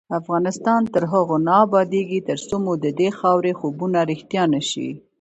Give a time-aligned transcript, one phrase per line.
[0.19, 4.89] افغانستان تر هغو نه ابادیږي، ترڅو مو ددې خاورې خوبونه رښتیا نشي.